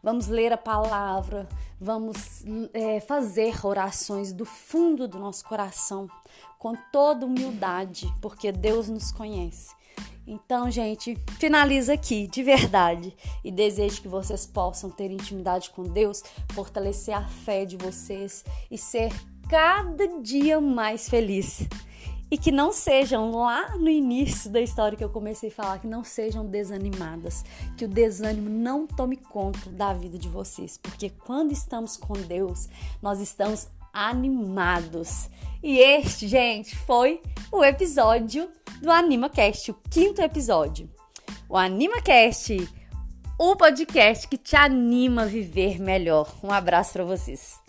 Vamos 0.02 0.26
ler 0.26 0.52
a 0.52 0.58
palavra, 0.58 1.48
vamos 1.80 2.44
é, 2.74 3.00
fazer 3.00 3.64
orações 3.64 4.32
do 4.32 4.44
fundo 4.44 5.06
do 5.06 5.18
nosso 5.18 5.44
coração, 5.44 6.08
com 6.58 6.74
toda 6.92 7.24
humildade, 7.24 8.12
porque 8.20 8.50
Deus 8.50 8.88
nos 8.88 9.12
conhece. 9.12 9.74
Então, 10.26 10.70
gente, 10.70 11.16
finaliza 11.38 11.94
aqui, 11.94 12.26
de 12.26 12.42
verdade. 12.42 13.14
E 13.42 13.50
desejo 13.50 14.00
que 14.00 14.08
vocês 14.08 14.46
possam 14.46 14.90
ter 14.90 15.10
intimidade 15.10 15.70
com 15.70 15.82
Deus, 15.82 16.22
fortalecer 16.52 17.14
a 17.14 17.26
fé 17.26 17.64
de 17.64 17.76
vocês 17.76 18.44
e 18.70 18.78
ser 18.78 19.12
cada 19.48 20.20
dia 20.20 20.60
mais 20.60 21.08
feliz. 21.08 21.66
E 22.30 22.38
que 22.38 22.50
não 22.50 22.72
sejam 22.72 23.32
lá 23.32 23.76
no 23.76 23.90
início 23.90 24.50
da 24.50 24.60
história 24.60 24.96
que 24.96 25.04
eu 25.04 25.10
comecei 25.10 25.50
a 25.50 25.52
falar, 25.52 25.78
que 25.80 25.86
não 25.86 26.02
sejam 26.02 26.46
desanimadas, 26.46 27.44
que 27.76 27.84
o 27.84 27.88
desânimo 27.88 28.48
não 28.48 28.86
tome 28.86 29.16
conta 29.18 29.68
da 29.68 29.92
vida 29.92 30.16
de 30.16 30.28
vocês, 30.28 30.78
porque 30.78 31.10
quando 31.10 31.52
estamos 31.52 31.98
com 31.98 32.14
Deus, 32.14 32.70
nós 33.02 33.20
estamos 33.20 33.68
animados. 33.92 35.28
E 35.62 35.78
este, 35.78 36.26
gente, 36.26 36.76
foi 36.76 37.20
o 37.52 37.64
episódio 37.64 38.50
do 38.80 38.90
AnimaCast, 38.90 39.70
o 39.70 39.76
quinto 39.90 40.20
episódio. 40.20 40.90
O 41.48 41.56
AnimaCast, 41.56 42.68
o 43.38 43.54
podcast 43.54 44.26
que 44.26 44.36
te 44.36 44.56
anima 44.56 45.22
a 45.22 45.26
viver 45.26 45.80
melhor. 45.80 46.34
Um 46.42 46.50
abraço 46.50 46.94
para 46.94 47.04
vocês. 47.04 47.61